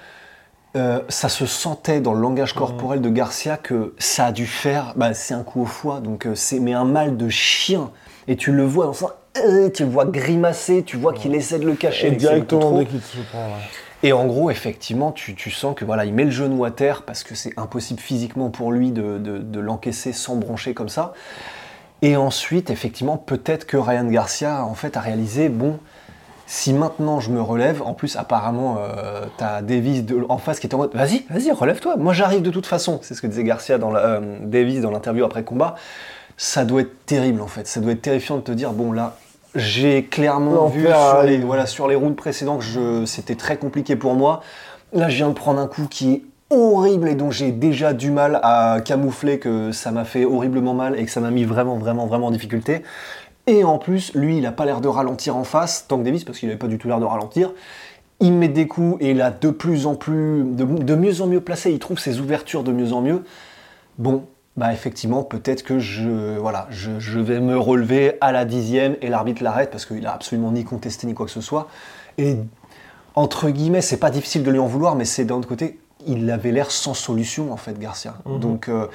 euh, 0.76 1.00
ça 1.08 1.30
se 1.30 1.46
sentait 1.46 2.02
dans 2.02 2.14
le 2.14 2.22
langage 2.22 2.54
corporel 2.54 3.00
de 3.00 3.10
Garcia 3.10 3.58
que 3.58 3.94
ça 4.00 4.26
a 4.26 4.32
dû 4.32 4.48
faire, 4.48 4.94
bah, 4.96 5.14
c'est 5.14 5.36
un 5.36 5.44
coup 5.44 5.62
au 5.62 5.66
foie, 5.66 6.00
donc 6.00 6.26
euh, 6.26 6.34
c'est 6.36 6.60
mais 6.60 6.74
un 6.74 6.86
mal 6.86 7.16
de 7.16 7.30
chien. 7.30 7.92
Et 8.28 8.36
tu 8.36 8.52
le 8.52 8.64
vois 8.64 8.86
dans 8.88 8.94
ça, 8.94 9.18
euh, 9.46 9.70
tu 9.70 9.84
le 9.84 9.90
vois 9.90 10.06
grimacer, 10.06 10.82
tu 10.84 10.98
vois 10.98 11.14
qu'il 11.14 11.36
essaie 11.36 11.60
de 11.60 11.66
le 11.66 11.76
cacher. 11.76 12.08
Et 12.08 12.12
directement 12.12 12.72
dès 12.80 12.86
qu'il 12.88 13.02
se 13.02 13.18
prend. 13.32 13.46
ouais. 13.46 13.62
Et 14.04 14.12
en 14.12 14.26
gros, 14.26 14.52
effectivement, 14.52 15.14
tu, 15.14 15.50
sens 15.50 15.74
que 15.76 15.86
voilà, 15.86 16.04
il 16.04 16.14
met 16.14 16.26
le 16.26 16.32
genou 16.32 16.66
à 16.66 16.72
terre 16.72 17.04
parce 17.04 17.24
que 17.24 17.36
c'est 17.36 17.58
impossible 17.58 18.02
physiquement 18.02 18.50
pour 18.50 18.74
lui 18.74 18.92
de, 18.92 19.60
l'encaisser 19.60 20.12
sans 20.12 20.36
broncher 20.36 20.74
comme 20.74 20.90
ça. 20.90 21.14
Et 22.02 22.18
ensuite, 22.18 22.70
effectivement, 22.70 23.16
peut-être 23.16 23.66
que 23.66 23.78
Ryan 23.78 24.06
Garcia 24.06 24.66
en 24.66 24.76
fait 24.76 24.98
a 24.98 25.00
réalisé 25.00 25.48
bon, 25.48 25.80
si 26.48 26.74
maintenant 26.74 27.22
je 27.22 27.32
me 27.32 27.42
relève, 27.42 27.82
en 27.82 27.94
plus 27.94 28.18
apparemment 28.18 28.76
euh, 28.78 29.26
t'as 29.38 29.62
Davis 29.62 30.04
en 30.28 30.38
face 30.38 30.60
qui 30.60 30.68
est 30.68 30.76
en 30.76 30.80
mode 30.80 30.94
vas-y, 30.94 31.24
vas-y, 31.30 31.52
relève-toi. 31.54 31.96
Moi 31.96 32.12
j'arrive 32.12 32.42
de 32.42 32.52
toute 32.52 32.66
façon. 32.66 33.00
C'est 33.04 33.14
ce 33.14 33.22
que 33.22 33.28
disait 33.28 33.46
Garcia 33.46 33.78
dans 33.78 33.90
la, 33.90 34.02
euh, 34.02 34.38
Davis 34.42 34.82
dans 34.82 34.92
l'interview 34.92 35.24
après 35.24 35.46
combat. 35.46 35.76
Ça 36.36 36.66
doit 36.66 36.82
être 36.82 37.06
terrible 37.06 37.40
en 37.40 37.48
fait. 37.48 37.68
Ça 37.68 37.80
doit 37.80 37.94
être 37.94 38.02
terrifiant 38.02 38.36
de 38.36 38.42
te 38.42 38.52
dire 38.52 38.74
bon 38.74 38.92
là. 38.92 39.16
J'ai 39.56 40.06
clairement 40.06 40.68
vu 40.68 40.88
sur 40.88 41.24
les, 41.24 41.38
voilà, 41.38 41.66
sur 41.68 41.88
les 41.88 41.96
rounds 41.96 42.16
précédents 42.16 42.58
que 42.58 43.06
c'était 43.06 43.36
très 43.36 43.58
compliqué 43.58 43.96
pour 43.96 44.16
moi. 44.16 44.42
Là, 44.94 45.10
je 45.10 45.18
viens 45.18 45.30
de 45.30 45.34
prendre 45.34 45.60
un 45.60 45.68
coup 45.68 45.88
qui 45.88 46.14
est 46.14 46.22
horrible 46.50 47.08
et 47.08 47.16
dont 47.16 47.32
j'ai 47.32 47.52
déjà 47.52 47.94
du 47.94 48.12
mal 48.12 48.40
à 48.44 48.80
camoufler 48.84 49.40
que 49.40 49.72
ça 49.72 49.92
m'a 49.92 50.06
fait 50.06 50.26
horriblement 50.26 50.74
mal 50.74 51.00
et 51.00 51.06
que 51.06 51.12
ça 51.12 51.20
m'a 51.20 51.32
mis 51.32 51.44
vraiment, 51.44 51.78
vraiment, 51.78 52.08
vraiment 52.08 52.28
en 52.28 52.32
difficulté. 52.32 52.82
Et 53.46 53.64
en 53.64 53.78
plus, 53.78 54.14
lui, 54.16 54.38
il 54.38 54.46
a 54.46 54.52
pas 54.52 54.66
l'air 54.66 54.82
de 54.82 54.88
ralentir 54.88 55.36
en 55.36 55.44
face, 55.44 55.86
Tank 55.88 56.04
Davis, 56.04 56.24
parce 56.24 56.40
qu'il 56.40 56.50
avait 56.50 56.58
pas 56.58 56.68
du 56.68 56.78
tout 56.78 56.88
l'air 56.88 57.00
de 57.00 57.06
ralentir. 57.06 57.52
Il 58.20 58.34
met 58.34 58.48
des 58.48 58.68
coups 58.68 58.98
et 59.02 59.12
il 59.12 59.22
a 59.22 59.32
de 59.32 59.50
plus 59.50 59.86
en 59.86 59.96
plus, 59.96 60.44
de, 60.44 60.64
de 60.64 60.96
mieux 60.96 61.22
en 61.22 61.28
mieux 61.28 61.42
placé. 61.42 61.72
Il 61.72 61.80
trouve 61.80 62.00
ses 62.00 62.20
ouvertures 62.20 62.64
de 62.64 62.72
mieux 62.72 62.94
en 62.94 63.02
mieux. 63.02 63.24
Bon, 63.98 64.26
bah 64.56 64.72
effectivement, 64.72 65.24
peut-être 65.24 65.64
que 65.64 65.80
je, 65.80 66.38
voilà, 66.38 66.68
je, 66.70 67.00
je 67.00 67.20
vais 67.20 67.40
me 67.40 67.58
relever 67.58 68.18
à 68.22 68.32
la 68.32 68.46
dixième 68.46 68.96
et 69.02 69.10
l'arbitre 69.10 69.44
l'arrête 69.44 69.72
parce 69.72 69.86
qu'il 69.86 70.06
a 70.06 70.14
absolument 70.14 70.52
ni 70.52 70.64
contesté 70.64 71.08
ni 71.08 71.16
quoi 71.16 71.26
que 71.26 71.32
ce 71.32 71.42
soit. 71.42 71.68
Et 72.20 72.38
entre 73.16 73.50
guillemets, 73.50 73.82
c'est 73.82 73.98
pas 73.98 74.12
difficile 74.12 74.44
de 74.44 74.52
lui 74.52 74.60
en 74.60 74.68
vouloir, 74.68 74.96
mais 74.96 75.06
c'est 75.06 75.26
d'un 75.26 75.36
autre 75.36 75.48
côté, 75.48 75.80
il 76.06 76.30
avait 76.30 76.52
l'air 76.52 76.70
sans 76.70 76.94
solution 76.94 77.52
en 77.52 77.58
fait, 77.58 77.80
Garcia. 77.80 78.16
Donc, 78.26 78.68
euh, 78.68 78.88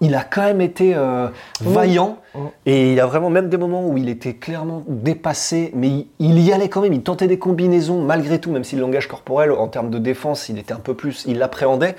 il 0.00 0.14
a 0.14 0.24
quand 0.24 0.42
même 0.42 0.60
été 0.60 0.94
euh, 0.94 1.28
vaillant 1.60 2.18
et 2.66 2.92
il 2.92 3.00
a 3.00 3.06
vraiment 3.06 3.30
même 3.30 3.48
des 3.48 3.56
moments 3.56 3.86
où 3.86 3.96
il 3.98 4.08
était 4.08 4.34
clairement 4.34 4.82
dépassé, 4.88 5.70
mais 5.74 5.88
il, 5.88 6.06
il 6.18 6.40
y 6.40 6.52
allait 6.52 6.68
quand 6.68 6.80
même. 6.80 6.92
Il 6.92 7.02
tentait 7.02 7.28
des 7.28 7.38
combinaisons 7.38 8.02
malgré 8.02 8.40
tout, 8.40 8.50
même 8.50 8.64
si 8.64 8.76
le 8.76 8.82
langage 8.82 9.08
corporel 9.08 9.52
en 9.52 9.68
termes 9.68 9.90
de 9.90 9.98
défense, 9.98 10.48
il 10.48 10.58
était 10.58 10.72
un 10.72 10.78
peu 10.80 10.94
plus, 10.94 11.24
il 11.26 11.38
l'appréhendait. 11.38 11.96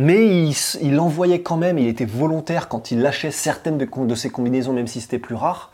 Mais 0.00 0.48
il, 0.80 1.00
envoyait 1.00 1.42
quand 1.42 1.56
même, 1.56 1.76
il 1.76 1.88
était 1.88 2.04
volontaire 2.04 2.68
quand 2.68 2.92
il 2.92 3.00
lâchait 3.00 3.32
certaines 3.32 3.78
de, 3.78 4.14
ses 4.14 4.30
combinaisons, 4.30 4.72
même 4.72 4.86
si 4.86 5.00
c'était 5.00 5.18
plus 5.18 5.34
rare. 5.34 5.72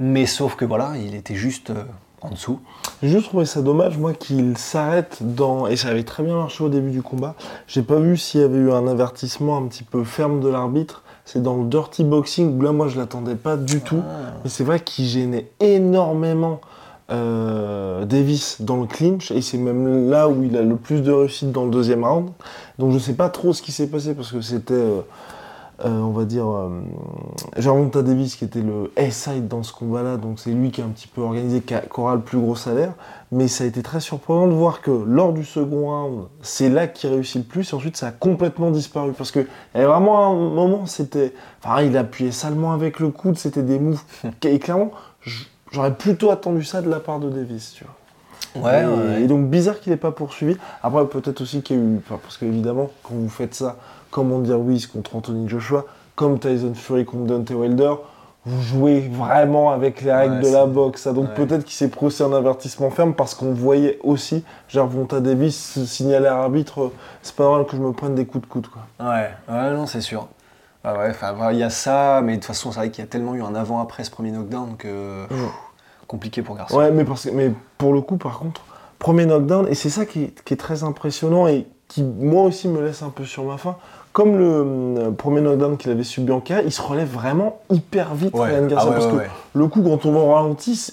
Mais 0.00 0.24
sauf 0.24 0.56
que 0.56 0.64
voilà, 0.64 0.94
il 0.96 1.14
était 1.14 1.34
juste 1.34 1.68
euh, 1.68 1.84
en 2.22 2.30
dessous. 2.30 2.58
J'ai 3.02 3.10
juste 3.10 3.26
trouvé 3.26 3.44
ça 3.44 3.60
dommage, 3.60 3.98
moi, 3.98 4.14
qu'il 4.14 4.56
s'arrête 4.56 5.18
dans. 5.20 5.66
Et 5.66 5.76
ça 5.76 5.88
avait 5.88 6.04
très 6.04 6.22
bien 6.22 6.36
marché 6.36 6.64
au 6.64 6.70
début 6.70 6.90
du 6.90 7.02
combat. 7.02 7.34
J'ai 7.66 7.82
pas 7.82 7.98
vu 7.98 8.16
s'il 8.16 8.40
y 8.40 8.44
avait 8.44 8.56
eu 8.56 8.72
un 8.72 8.86
avertissement 8.86 9.58
un 9.58 9.66
petit 9.66 9.84
peu 9.84 10.04
ferme 10.04 10.40
de 10.40 10.48
l'arbitre. 10.48 11.02
C'est 11.26 11.42
dans 11.42 11.58
le 11.58 11.66
dirty 11.66 12.02
boxing 12.02 12.58
où 12.58 12.62
là, 12.62 12.72
moi, 12.72 12.88
je 12.88 12.96
l'attendais 12.96 13.36
pas 13.36 13.58
du 13.58 13.82
tout. 13.82 14.02
Mais 14.42 14.48
c'est 14.48 14.64
vrai 14.64 14.80
qu'il 14.80 15.04
gênait 15.04 15.50
énormément 15.60 16.62
euh, 17.10 18.04
Davis 18.04 18.60
dans 18.60 18.76
le 18.76 18.86
clinch. 18.86 19.30
Et 19.30 19.40
c'est 19.42 19.58
même 19.58 20.10
là 20.10 20.28
où 20.28 20.42
il 20.42 20.56
a 20.56 20.62
le 20.62 20.76
plus 20.76 21.02
de 21.02 21.12
réussite 21.12 21.52
dans 21.52 21.64
le 21.64 21.70
deuxième 21.70 22.04
round. 22.04 22.30
Donc 22.78 22.92
je 22.92 22.98
sais 22.98 23.14
pas 23.14 23.28
trop 23.28 23.52
ce 23.52 23.62
qui 23.62 23.72
s'est 23.72 23.88
passé 23.88 24.14
parce 24.14 24.32
que 24.32 24.40
c'était. 24.40 24.74
euh, 24.74 25.00
euh, 25.84 25.88
on 26.02 26.10
va 26.12 26.24
dire, 26.24 26.46
Gervonta 27.56 28.02
Davis 28.02 28.36
qui 28.36 28.44
était 28.44 28.60
le 28.62 28.92
A-side 28.96 29.48
dans 29.48 29.62
ce 29.64 29.72
combat-là, 29.72 30.16
donc 30.16 30.38
c'est 30.38 30.50
lui 30.50 30.70
qui 30.70 30.80
est 30.80 30.84
un 30.84 30.88
petit 30.88 31.08
peu 31.08 31.20
organisé, 31.22 31.60
qui, 31.60 31.74
a- 31.74 31.80
qui 31.80 32.00
aura 32.00 32.14
le 32.14 32.20
plus 32.20 32.38
gros 32.38 32.54
salaire. 32.54 32.92
Mais 33.32 33.48
ça 33.48 33.64
a 33.64 33.66
été 33.66 33.82
très 33.82 33.98
surprenant 34.00 34.46
de 34.46 34.52
voir 34.52 34.80
que 34.80 34.90
lors 34.92 35.32
du 35.32 35.44
second 35.44 35.86
round, 35.90 36.24
c'est 36.42 36.68
là 36.68 36.86
qu'il 36.86 37.10
réussit 37.10 37.36
le 37.36 37.42
plus, 37.42 37.72
et 37.72 37.74
ensuite 37.74 37.96
ça 37.96 38.08
a 38.08 38.12
complètement 38.12 38.70
disparu. 38.70 39.12
Parce 39.18 39.32
que 39.32 39.40
il 39.40 39.46
y 39.74 39.78
avait 39.78 39.86
vraiment 39.86 40.28
un 40.30 40.34
moment, 40.34 40.86
c'était. 40.86 41.34
Enfin, 41.64 41.82
il 41.82 41.96
appuyait 41.96 42.30
salement 42.32 42.72
avec 42.72 43.00
le 43.00 43.08
coude, 43.10 43.36
c'était 43.36 43.62
des 43.62 43.78
moves. 43.78 44.02
et 44.44 44.58
clairement, 44.60 44.92
j- 45.22 45.46
j'aurais 45.74 45.92
plutôt 45.94 46.30
attendu 46.30 46.64
ça 46.64 46.80
de 46.80 46.88
la 46.88 47.00
part 47.00 47.18
de 47.20 47.28
Davis, 47.28 47.74
tu 47.76 47.84
vois. 47.84 48.72
et, 48.72 49.22
et 49.24 49.26
donc 49.26 49.48
bizarre 49.48 49.80
qu'il 49.80 49.92
n'ait 49.92 49.98
pas 49.98 50.12
poursuivi. 50.12 50.56
Après, 50.82 51.04
peut-être 51.06 51.40
aussi 51.40 51.62
qu'il 51.62 51.76
y 51.76 51.78
a 51.80 51.82
eu. 51.82 52.00
parce 52.08 52.38
qu'évidemment, 52.38 52.90
quand 53.02 53.14
vous 53.14 53.28
faites 53.28 53.54
ça, 53.54 53.76
comme 54.10 54.32
Andy 54.32 54.52
Ruiz 54.52 54.86
contre 54.86 55.16
Anthony 55.16 55.48
Joshua, 55.48 55.84
comme 56.14 56.38
Tyson 56.38 56.72
Fury 56.74 57.04
contre 57.04 57.24
Deontay 57.26 57.54
Wilder, 57.54 57.94
vous 58.46 58.62
jouez 58.62 59.00
vraiment 59.08 59.70
avec 59.70 60.02
les 60.02 60.12
règles 60.12 60.34
Ouais, 60.34 60.42
de 60.42 60.52
la 60.52 60.66
boxe. 60.66 61.08
Donc 61.08 61.28
ouais. 61.30 61.34
peut-être 61.34 61.64
qu'il 61.64 61.72
s'est 61.72 61.88
procès 61.88 62.22
un 62.24 62.32
avertissement 62.34 62.90
ferme 62.90 63.14
parce 63.14 63.34
qu'on 63.34 63.52
voyait 63.54 63.98
aussi 64.04 64.44
Gervonta 64.68 65.20
Davis 65.20 65.82
signaler 65.86 66.26
à 66.26 66.34
l'arbitre 66.36 66.82
euh, 66.82 66.92
c'est 67.22 67.34
pas 67.34 67.44
normal 67.44 67.64
que 67.66 67.74
je 67.76 67.80
me 67.80 67.92
prenne 67.92 68.14
des 68.14 68.26
coups 68.26 68.46
de 68.46 68.52
coude. 68.52 68.66
Quoi. 68.68 68.82
Ouais, 69.00 69.30
ouais, 69.48 69.70
non, 69.74 69.86
c'est 69.86 70.02
sûr. 70.02 70.28
Ah 70.84 70.98
ouais, 70.98 71.10
enfin, 71.10 71.34
il 71.52 71.58
y 71.58 71.62
a 71.62 71.70
ça, 71.70 72.20
mais 72.22 72.32
de 72.32 72.36
toute 72.36 72.46
façon, 72.46 72.70
c'est 72.70 72.78
vrai 72.78 72.90
qu'il 72.90 73.02
y 73.02 73.06
a 73.06 73.10
tellement 73.10 73.34
eu 73.34 73.42
un 73.42 73.54
avant-après 73.54 74.04
ce 74.04 74.10
premier 74.10 74.30
knockdown 74.30 74.76
que. 74.76 75.26
pff, 75.26 75.38
compliqué 76.06 76.42
pour 76.42 76.56
Garcia. 76.56 76.76
Ouais, 76.76 76.90
mais, 76.90 77.04
parce 77.04 77.24
que, 77.24 77.30
mais 77.30 77.52
pour 77.78 77.92
le 77.94 78.00
coup, 78.02 78.18
par 78.18 78.38
contre, 78.38 78.60
premier 78.98 79.24
knockdown, 79.26 79.66
et 79.68 79.74
c'est 79.74 79.90
ça 79.90 80.04
qui 80.04 80.24
est, 80.24 80.44
qui 80.44 80.54
est 80.54 80.58
très 80.58 80.84
impressionnant 80.84 81.46
et 81.46 81.66
qui, 81.88 82.02
moi 82.02 82.42
aussi, 82.44 82.68
me 82.68 82.82
laisse 82.84 83.02
un 83.02 83.10
peu 83.10 83.24
sur 83.24 83.44
ma 83.44 83.56
faim. 83.56 83.76
Comme 84.12 84.36
le 84.38 84.60
hum, 84.60 85.16
premier 85.16 85.40
knockdown 85.40 85.76
qu'il 85.76 85.90
avait 85.90 86.04
subi 86.04 86.30
en 86.30 86.40
carrière, 86.40 86.64
il 86.66 86.72
se 86.72 86.82
relève 86.82 87.08
vraiment 87.08 87.60
hyper 87.70 88.14
vite, 88.14 88.34
Ouais. 88.34 88.50
Ryan 88.50 88.66
Garcia, 88.66 88.78
Ah 88.78 88.86
ouais, 88.90 89.00
parce 89.00 89.12
ouais, 89.12 89.24
que 89.24 89.58
le 89.58 89.66
coup, 89.66 89.82
quand 89.82 90.04
on 90.06 90.12
va 90.12 90.18
au 90.20 90.32
ralenti, 90.32 90.92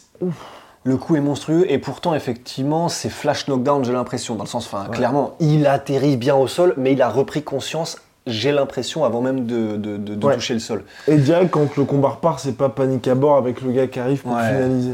Le 0.84 0.98
coup 0.98 1.16
est 1.16 1.22
monstrueux 1.22 1.72
et 1.72 1.78
pourtant, 1.78 2.16
effectivement, 2.16 2.90
c'est 2.90 3.10
flash 3.10 3.48
knockdown, 3.48 3.86
j'ai 3.86 3.94
l'impression. 3.94 4.34
Dans 4.34 4.46
le 4.46 4.50
sens, 4.50 4.66
enfin, 4.66 4.86
clairement, 4.90 5.36
il 5.40 5.68
atterrit 5.68 6.18
bien 6.18 6.36
au 6.36 6.48
sol, 6.48 6.74
mais 6.78 6.94
il 6.94 7.02
a 7.04 7.10
repris 7.10 7.44
conscience, 7.44 7.98
j'ai 8.28 8.52
l'impression, 8.52 9.04
avant 9.04 9.22
même 9.22 9.46
de, 9.46 9.78
de- 9.78 9.98
de- 9.98 10.16
de 10.16 10.26
Ouais. 10.28 10.36
toucher 10.36 10.54
le 10.54 10.60
sol. 10.60 10.84
Et 11.08 11.18
direct, 11.18 11.50
quand 11.52 11.76
le 11.76 11.86
combat 11.86 12.10
repart, 12.10 12.40
c'est 12.40 12.56
pas 12.56 12.70
panique 12.70 13.08
à 13.08 13.16
bord 13.16 13.36
avec 13.38 13.62
le 13.62 13.72
gars 13.72 13.88
qui 13.88 14.00
arrive 14.00 14.22
pour 14.22 14.34
Ouais. 14.34 14.46
finaliser. 14.48 14.94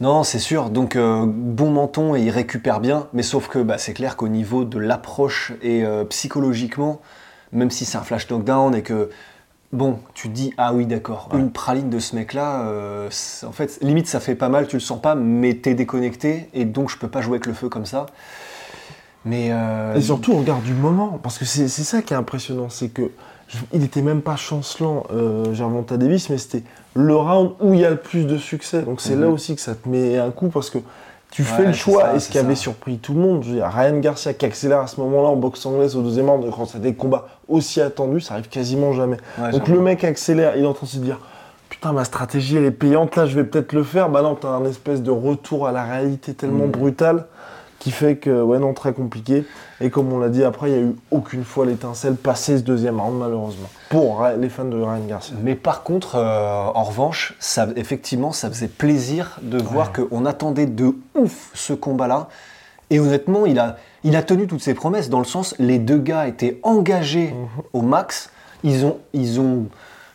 Non, 0.00 0.24
c'est 0.24 0.38
sûr. 0.40 0.70
Donc, 0.70 0.96
euh, 0.96 1.24
bon 1.26 1.70
menton 1.70 2.16
et 2.16 2.22
il 2.22 2.30
récupère 2.30 2.80
bien. 2.80 3.06
Mais 3.12 3.22
sauf 3.22 3.48
que 3.48 3.60
bah, 3.60 3.78
c'est 3.78 3.92
clair 3.94 4.16
qu'au 4.16 4.28
niveau 4.28 4.64
de 4.64 4.78
l'approche 4.78 5.52
et 5.62 5.84
euh, 5.84 6.04
psychologiquement, 6.04 7.00
même 7.52 7.70
si 7.70 7.84
c'est 7.84 7.96
un 7.96 8.02
flash 8.02 8.26
knockdown 8.28 8.74
et 8.74 8.82
que, 8.82 9.08
bon, 9.72 10.00
tu 10.14 10.28
te 10.28 10.34
dis, 10.34 10.52
ah 10.58 10.74
oui, 10.74 10.86
d'accord, 10.86 11.28
une 11.34 11.52
praline 11.52 11.90
de 11.90 12.00
ce 12.00 12.16
mec-là, 12.16 12.62
euh, 12.66 13.08
en 13.46 13.52
fait, 13.52 13.78
limite, 13.82 14.08
ça 14.08 14.18
fait 14.18 14.34
pas 14.34 14.48
mal, 14.48 14.66
tu 14.66 14.74
le 14.76 14.80
sens 14.80 15.00
pas, 15.00 15.14
mais 15.14 15.54
t'es 15.54 15.74
déconnecté 15.74 16.48
et 16.54 16.64
donc 16.64 16.90
je 16.90 16.98
peux 16.98 17.08
pas 17.08 17.20
jouer 17.20 17.34
avec 17.36 17.46
le 17.46 17.52
feu 17.54 17.68
comme 17.68 17.86
ça. 17.86 18.06
Mais. 19.24 19.48
euh, 19.50 19.94
Et 19.94 20.00
surtout, 20.02 20.32
on 20.32 20.38
regarde 20.40 20.62
du 20.62 20.74
moment, 20.74 21.18
parce 21.22 21.38
que 21.38 21.44
c'est 21.44 21.68
ça 21.68 22.02
qui 22.02 22.12
est 22.12 22.16
impressionnant, 22.16 22.68
c'est 22.68 22.88
que 22.88 23.10
je- 23.48 23.58
il 23.72 23.82
était 23.84 24.02
même 24.02 24.20
pas 24.22 24.36
chancelant, 24.36 25.04
euh, 25.12 25.52
Gervonta 25.54 25.96
Davis, 25.96 26.30
mais 26.30 26.38
c'était 26.38 26.62
le 26.94 27.14
round 27.16 27.52
où 27.60 27.74
il 27.74 27.80
y 27.80 27.84
a 27.84 27.90
le 27.90 27.96
plus 27.96 28.26
de 28.26 28.36
succès. 28.38 28.82
Donc 28.82 29.00
c'est 29.00 29.14
Mhm. 29.16 29.20
là 29.22 29.28
aussi 29.28 29.54
que 29.54 29.60
ça 29.60 29.74
te 29.74 29.88
met 29.88 30.18
un 30.18 30.30
coup, 30.30 30.48
parce 30.48 30.70
que 30.70 30.78
tu 31.30 31.42
Ouais, 31.42 31.48
fais 31.48 31.64
le 31.66 31.72
choix, 31.72 32.02
ça, 32.02 32.14
et 32.14 32.20
ce 32.20 32.28
qui 32.30 32.38
avait 32.38 32.54
ça. 32.54 32.62
surpris 32.62 32.98
tout 32.98 33.12
le 33.14 33.20
monde, 33.20 33.42
je 33.42 33.48
veux 33.50 33.54
dire, 33.56 33.66
Ryan 33.66 33.98
Garcia 33.98 34.34
qui 34.34 34.44
accélère 34.46 34.78
à 34.80 34.86
ce 34.86 35.00
moment-là 35.00 35.28
en 35.28 35.36
boxe 35.36 35.64
anglaise 35.66 35.96
au 35.96 36.02
deuxième 36.02 36.30
round, 36.30 36.44
quand 36.54 36.64
c'est 36.66 36.80
des 36.80 36.94
combats 36.94 37.26
aussi 37.48 37.80
attendus, 37.80 38.20
ça 38.20 38.34
arrive 38.34 38.48
quasiment 38.48 38.92
jamais. 38.92 39.16
ouais, 39.38 39.50
Donc 39.50 39.66
le 39.68 39.80
mec 39.80 40.04
accélère, 40.04 40.56
il 40.56 40.62
est 40.64 40.66
en 40.66 40.74
train 40.74 40.86
de 40.86 40.90
se 40.92 40.98
dire 40.98 41.18
Putain, 41.70 41.92
ma 41.92 42.04
stratégie 42.04 42.56
elle 42.56 42.66
est 42.66 42.70
payante, 42.70 43.16
là 43.16 43.26
je 43.26 43.34
vais 43.34 43.42
peut-être 43.42 43.72
le 43.72 43.82
faire. 43.82 44.08
Bah 44.08 44.22
non, 44.22 44.36
t'as 44.36 44.48
un 44.48 44.64
espèce 44.64 45.02
de 45.02 45.10
retour 45.10 45.66
à 45.66 45.72
la 45.72 45.82
réalité 45.82 46.32
tellement 46.34 46.66
Mhm. 46.66 46.70
brutal 46.70 47.26
qui 47.84 47.90
fait 47.90 48.16
que, 48.16 48.40
ouais, 48.40 48.58
non, 48.58 48.72
très 48.72 48.94
compliqué. 48.94 49.44
Et 49.82 49.90
comme 49.90 50.10
on 50.10 50.18
l'a 50.18 50.30
dit 50.30 50.42
après, 50.42 50.70
il 50.70 50.72
n'y 50.72 50.78
a 50.78 50.86
eu 50.86 50.96
aucune 51.10 51.44
fois 51.44 51.66
l'étincelle 51.66 52.14
passée 52.14 52.56
ce 52.56 52.62
deuxième 52.62 52.98
round, 52.98 53.18
malheureusement. 53.18 53.68
Pour 53.90 54.26
les 54.38 54.48
fans 54.48 54.64
de 54.64 54.76
Ryan 54.76 55.04
Garcia. 55.06 55.36
Mais 55.42 55.54
par 55.54 55.82
contre, 55.82 56.14
euh, 56.14 56.64
en 56.74 56.82
revanche, 56.82 57.34
ça, 57.40 57.68
effectivement, 57.76 58.32
ça 58.32 58.48
faisait 58.48 58.68
plaisir 58.68 59.38
de 59.42 59.58
voir 59.58 59.92
qu'on 59.92 60.24
attendait 60.24 60.64
de 60.64 60.94
ouf 61.14 61.50
ce 61.52 61.74
combat-là. 61.74 62.28
Et 62.88 63.00
honnêtement, 63.00 63.44
il 63.44 63.58
a, 63.58 63.76
il 64.02 64.16
a 64.16 64.22
tenu 64.22 64.46
toutes 64.46 64.62
ses 64.62 64.72
promesses, 64.72 65.10
dans 65.10 65.18
le 65.18 65.26
sens, 65.26 65.54
les 65.58 65.78
deux 65.78 65.98
gars 65.98 66.26
étaient 66.26 66.60
engagés 66.62 67.34
au 67.74 67.82
max. 67.82 68.30
Ils 68.62 68.86
ont, 68.86 68.96
ils 69.12 69.40
ont, 69.40 69.66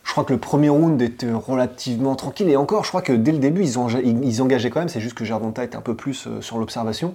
je 0.02 0.10
crois 0.10 0.24
que 0.24 0.32
le 0.32 0.40
premier 0.40 0.70
round 0.70 1.00
était 1.00 1.30
relativement 1.30 2.16
tranquille. 2.16 2.48
Et 2.48 2.56
encore, 2.56 2.82
je 2.82 2.88
crois 2.88 3.02
que 3.02 3.12
dès 3.12 3.30
le 3.30 3.38
début, 3.38 3.62
ils, 3.62 3.78
ont, 3.78 3.86
ils, 3.86 4.24
ils 4.24 4.42
engageaient 4.42 4.70
quand 4.70 4.80
même. 4.80 4.88
C'est 4.88 5.00
juste 5.00 5.14
que 5.14 5.24
Gervonta 5.24 5.62
était 5.62 5.76
un 5.76 5.82
peu 5.82 5.94
plus 5.94 6.26
euh, 6.26 6.40
sur 6.40 6.58
l'observation. 6.58 7.14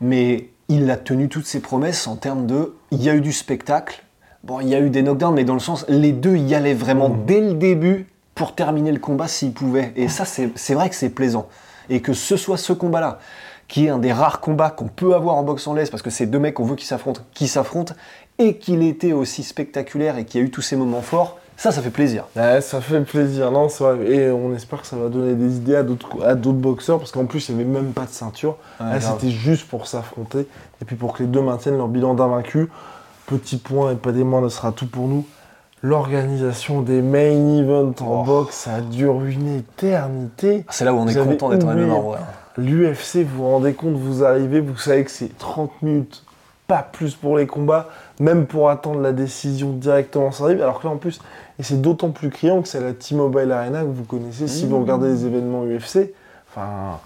Mais 0.00 0.50
il 0.68 0.90
a 0.90 0.96
tenu 0.96 1.28
toutes 1.28 1.46
ses 1.46 1.60
promesses 1.60 2.06
en 2.06 2.16
termes 2.16 2.46
de. 2.46 2.74
Il 2.90 3.02
y 3.02 3.10
a 3.10 3.14
eu 3.14 3.20
du 3.20 3.32
spectacle. 3.32 4.04
Bon, 4.44 4.60
il 4.60 4.68
y 4.68 4.74
a 4.74 4.80
eu 4.80 4.90
des 4.90 5.02
knockdowns, 5.02 5.34
mais 5.34 5.44
dans 5.44 5.54
le 5.54 5.60
sens, 5.60 5.84
les 5.88 6.12
deux 6.12 6.36
y 6.36 6.54
allaient 6.54 6.74
vraiment 6.74 7.08
dès 7.08 7.40
le 7.40 7.54
début 7.54 8.06
pour 8.34 8.54
terminer 8.54 8.92
le 8.92 9.00
combat 9.00 9.26
s'ils 9.26 9.52
pouvaient. 9.52 9.92
Et 9.96 10.08
ça, 10.08 10.24
c'est 10.24 10.50
c'est 10.56 10.74
vrai 10.74 10.88
que 10.88 10.94
c'est 10.94 11.10
plaisant. 11.10 11.48
Et 11.90 12.00
que 12.00 12.12
ce 12.12 12.36
soit 12.36 12.56
ce 12.56 12.72
combat-là, 12.72 13.18
qui 13.66 13.86
est 13.86 13.88
un 13.88 13.98
des 13.98 14.12
rares 14.12 14.40
combats 14.40 14.70
qu'on 14.70 14.88
peut 14.88 15.14
avoir 15.14 15.36
en 15.36 15.42
boxe 15.42 15.66
anglaise, 15.66 15.90
parce 15.90 16.02
que 16.02 16.10
c'est 16.10 16.26
deux 16.26 16.38
mecs 16.38 16.54
qu'on 16.54 16.64
veut 16.64 16.76
qui 16.76 16.86
s'affrontent, 16.86 17.22
qui 17.34 17.48
s'affrontent, 17.48 17.94
et 18.38 18.58
qu'il 18.58 18.82
était 18.82 19.12
aussi 19.12 19.42
spectaculaire 19.42 20.16
et 20.18 20.24
qu'il 20.24 20.40
y 20.40 20.44
a 20.44 20.46
eu 20.46 20.50
tous 20.50 20.62
ces 20.62 20.76
moments 20.76 21.02
forts, 21.02 21.38
ça, 21.58 21.72
ça 21.72 21.82
fait 21.82 21.90
plaisir. 21.90 22.24
Ouais, 22.36 22.60
ça 22.62 22.80
fait 22.80 23.00
plaisir, 23.02 23.50
non, 23.50 23.68
c'est 23.68 23.84
vrai. 23.84 24.06
Et 24.10 24.30
on 24.30 24.54
espère 24.54 24.80
que 24.80 24.86
ça 24.86 24.96
va 24.96 25.08
donner 25.08 25.34
des 25.34 25.56
idées 25.56 25.74
à 25.76 25.82
d'autres 25.82 26.24
à 26.24 26.34
d'autres 26.34 26.56
boxeurs, 26.58 26.98
parce 26.98 27.10
qu'en 27.12 27.26
plus, 27.26 27.48
il 27.50 27.56
n'y 27.56 27.60
avait 27.62 27.70
même 27.70 27.92
pas 27.92 28.04
de 28.06 28.10
ceinture. 28.10 28.56
Ouais, 28.80 28.86
Là, 28.86 28.98
grave. 28.98 29.16
c'était 29.20 29.32
juste 29.32 29.68
pour 29.68 29.86
s'affronter, 29.86 30.46
et 30.80 30.84
puis 30.86 30.96
pour 30.96 31.12
que 31.12 31.22
les 31.24 31.28
deux 31.28 31.42
maintiennent 31.42 31.76
leur 31.76 31.88
bilan 31.88 32.14
d'invaincu. 32.14 32.68
Petit 33.26 33.58
point, 33.58 33.92
et 33.92 33.96
pas 33.96 34.12
des 34.12 34.24
moindres, 34.24 34.50
ce 34.50 34.56
sera 34.56 34.72
tout 34.72 34.86
pour 34.86 35.06
nous. 35.08 35.26
L'organisation 35.82 36.82
des 36.82 37.02
main 37.02 37.58
events 37.58 37.94
en 38.02 38.22
Oh. 38.22 38.24
boxe, 38.24 38.54
ça 38.56 38.80
dure 38.80 39.22
une 39.24 39.56
éternité. 39.56 40.64
C'est 40.70 40.84
là 40.84 40.92
où 40.92 40.98
on 40.98 41.06
est 41.08 41.16
Vous 41.18 41.24
content 41.30 41.48
d'être 41.50 41.64
en 41.66 41.72
oublié. 41.72 41.86
MMA 41.86 41.98
vrai. 42.00 42.18
L'UFC, 42.56 43.24
vous 43.24 43.38
vous 43.44 43.48
rendez 43.48 43.72
compte, 43.74 43.94
vous 43.94 44.24
arrivez, 44.24 44.60
vous 44.60 44.76
savez 44.76 45.04
que 45.04 45.10
c'est 45.10 45.36
30 45.38 45.70
minutes, 45.82 46.24
pas 46.68 46.82
plus 46.82 47.14
pour 47.14 47.38
les 47.38 47.46
combats, 47.46 47.88
même 48.20 48.46
pour 48.46 48.68
attendre 48.68 49.00
la 49.00 49.12
décision 49.12 49.70
directement 49.72 50.30
ça 50.30 50.44
arrive. 50.44 50.60
Alors 50.60 50.80
que 50.80 50.86
là, 50.86 50.92
en 50.92 50.98
plus, 50.98 51.18
et 51.58 51.62
c'est 51.62 51.80
d'autant 51.80 52.10
plus 52.10 52.28
criant 52.28 52.60
que 52.60 52.68
c'est 52.68 52.80
la 52.80 52.92
T-Mobile 52.92 53.50
Arena 53.50 53.80
que 53.80 53.86
vous 53.86 54.04
connaissez 54.04 54.46
si 54.46 54.66
Mmh. 54.66 54.68
vous 54.68 54.80
regardez 54.80 55.08
les 55.08 55.24
événements 55.24 55.64
UFC. 55.64 56.12
Enfin, 56.50 57.00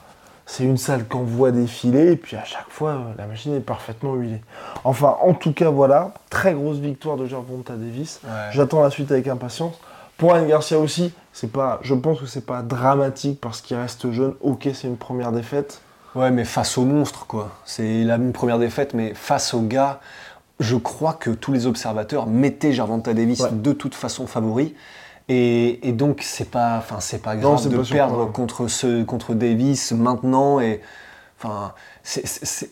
c'est 0.46 0.64
une 0.64 0.78
salle 0.78 1.06
qu'on 1.06 1.22
voit 1.22 1.52
défiler, 1.52 2.10
et 2.10 2.16
puis 2.16 2.36
à 2.36 2.44
chaque 2.44 2.68
fois, 2.70 2.90
euh, 2.90 3.12
la 3.16 3.26
machine 3.26 3.54
est 3.54 3.60
parfaitement 3.60 4.14
huilée. 4.14 4.40
Enfin, 4.82 5.16
en 5.22 5.32
tout 5.32 5.52
cas, 5.52 5.70
voilà, 5.70 6.12
très 6.28 6.54
grosse 6.54 6.78
victoire 6.78 7.16
de 7.16 7.26
Gervonta 7.26 7.74
Davis. 7.74 8.20
Ouais. 8.24 8.30
J'attends 8.50 8.82
la 8.82 8.90
suite 8.90 9.12
avec 9.12 9.28
impatience. 9.28 9.74
Pour 10.18 10.32
Ryan 10.32 10.46
Garcia 10.46 10.78
aussi, 10.80 11.14
c'est 11.32 11.52
pas, 11.52 11.78
je 11.82 11.94
pense 11.94 12.18
que 12.18 12.26
c'est 12.26 12.44
pas 12.44 12.62
dramatique 12.62 13.40
parce 13.40 13.60
qu'il 13.60 13.76
reste 13.76 14.10
jeune. 14.10 14.34
Ok, 14.40 14.68
c'est 14.74 14.88
une 14.88 14.96
première 14.96 15.30
défaite. 15.30 15.80
Ouais, 16.14 16.30
mais 16.30 16.44
face 16.44 16.76
au 16.78 16.84
monstre, 16.84 17.26
quoi. 17.26 17.50
C'est 17.64 18.04
la 18.04 18.18
première 18.18 18.58
défaite, 18.58 18.94
mais 18.94 19.14
face 19.14 19.54
au 19.54 19.62
gars, 19.62 20.00
je 20.60 20.76
crois 20.76 21.14
que 21.14 21.30
tous 21.30 21.52
les 21.52 21.66
observateurs 21.66 22.26
mettaient 22.26 22.72
Gervonta 22.72 23.14
Davis 23.14 23.40
Ouais. 23.40 23.48
de 23.52 23.72
toute 23.72 23.94
façon 23.94 24.26
favori. 24.26 24.74
Et, 25.28 25.88
et 25.88 25.92
donc, 25.92 26.20
c'est 26.22 26.50
pas, 26.50 26.76
enfin, 26.78 27.00
c'est 27.00 27.22
pas 27.22 27.36
grave 27.36 27.68
de 27.68 27.76
pas 27.76 27.84
perdre 27.84 28.30
contre, 28.30 28.66
ce, 28.68 29.02
contre 29.04 29.34
Davis 29.34 29.92
maintenant. 29.92 30.60
Et, 30.60 30.80
enfin, 31.38 31.72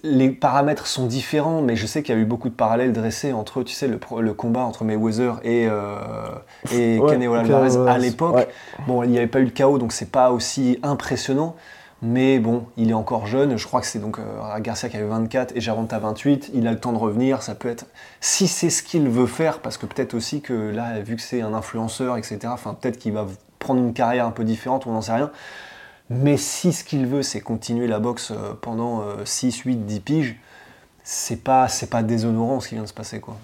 les 0.03 0.31
paramètres 0.31 0.87
sont 0.87 1.07
différents, 1.07 1.63
mais 1.63 1.77
je 1.77 1.87
sais 1.87 2.03
qu'il 2.03 2.15
y 2.15 2.19
a 2.19 2.21
eu 2.21 2.27
beaucoup 2.27 2.49
de 2.49 2.55
parallèles 2.55 2.93
dressés 2.93 3.33
entre, 3.33 3.63
tu 3.63 3.73
sais, 3.73 3.89
le, 3.89 4.35
combat 4.35 4.61
entre 4.61 4.85
Mayweather 4.85 5.41
et, 5.45 5.67
euh, 5.69 5.95
et 6.73 6.99
Ouais, 6.99 7.13
Canelo 7.13 7.35
Canelo 7.35 7.55
Alvarez 7.55 7.91
à 7.91 7.99
l'époque. 7.99 8.49
Bon, 8.87 9.03
il 9.05 9.11
n'y 9.11 9.19
avait 9.19 9.27
pas 9.29 9.41
eu 9.41 9.45
le 9.45 9.51
chaos, 9.51 9.79
donc 9.79 9.93
c'est 9.93 10.11
pas 10.11 10.31
aussi 10.31 10.79
impressionnant. 10.83 11.57
Mais 12.03 12.39
bon, 12.39 12.67
il 12.77 12.91
est 12.91 12.95
encore 12.95 13.27
jeune. 13.27 13.59
Je 13.59 13.67
crois 13.67 13.81
que 13.81 13.87
c'est 13.87 13.99
donc 13.99 14.19
euh, 14.19 14.59
Garcia 14.61 14.89
qui 14.89 14.97
avait 14.97 15.07
24 15.07 15.57
et 15.57 15.61
Gervonta 15.61 15.99
28. 15.99 16.51
Il 16.55 16.67
a 16.67 16.73
le 16.73 16.79
temps 16.79 16.93
de 16.93 16.99
revenir. 16.99 17.43
Ça 17.43 17.55
peut 17.55 17.69
être. 17.69 17.87
Si 18.21 18.49
c'est 18.49 18.71
ce 18.71 18.83
qu'il 18.83 19.09
veut 19.09 19.27
faire, 19.27 19.61
parce 19.61 19.77
que 19.77 19.87
peut-être 19.87 20.15
aussi 20.15 20.41
que 20.41 20.71
là, 20.71 21.01
vu 21.01 21.17
que 21.17 21.23
c'est 21.23 21.43
un 21.43 21.53
influenceur, 21.53 22.17
etc., 22.17 22.39
enfin, 22.47 22.75
peut-être 22.75 22.99
qu'il 22.99 23.13
va 23.13 23.27
prendre 23.59 23.81
une 23.81 23.93
carrière 23.93 24.27
un 24.27 24.31
peu 24.31 24.45
différente, 24.45 24.87
on 24.87 24.93
n'en 24.93 25.03
sait 25.03 25.13
rien. 25.13 25.31
Mais 26.09 26.37
si 26.39 26.73
ce 26.73 26.83
qu'il 26.83 27.07
veut, 27.07 27.23
c'est 27.23 27.41
continuer 27.41 27.87
la 27.87 28.01
boxe 28.01 28.33
euh, 28.33 28.55
pendant 28.61 29.03
euh, 29.03 29.25
6, 29.25 29.59
8, 29.59 29.77
10 29.87 30.01
piges, 30.01 30.41
c'est 31.05 31.45
pas, 31.45 31.69
c'est 31.69 31.91
pas 31.91 32.03
déshonorant 32.03 32.61
ce 32.61 32.69
qui 32.69 32.75
vient 32.75 32.83
de 32.85 32.89
se 32.89 32.95
passer, 32.95 33.21
quoi. 33.21 33.37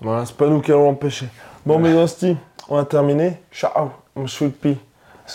Voilà, 0.00 0.24
c'est 0.24 0.36
pas 0.36 0.46
nous 0.46 0.60
qui 0.60 0.70
allons 0.70 0.84
l'empêcher. 0.84 1.28
Bon, 1.66 1.78
mes 1.78 1.92
hosties, 1.92 2.36
on 2.68 2.78
a 2.78 2.84
terminé. 2.84 3.40
Ciao, 3.50 3.90
mon 4.14 4.26
sweet 4.26 4.58
pea. 4.58 4.78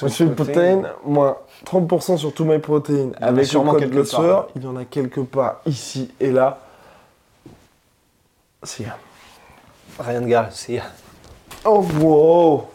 Mon 0.02 0.10
sweet 0.10 0.36
protein, 0.36 0.84
moins 1.06 1.38
30% 1.66 2.18
sur 2.18 2.34
tous 2.34 2.46
mes 2.46 2.60
protéines. 2.60 3.14
Avec 3.22 3.52
le 3.52 3.60
code 3.60 4.10
part. 4.10 4.48
il 4.56 4.64
y 4.64 4.68
en 4.68 4.75
a 4.75 4.86
quelque 4.86 5.22
part 5.22 5.62
ici 5.66 6.12
et 6.20 6.32
là. 6.32 6.60
Si. 8.64 8.84
Rien 10.00 10.22
de 10.22 10.28
gars, 10.28 10.50
c'est. 10.52 10.82
Oh, 11.64 11.86
wow 12.00 12.75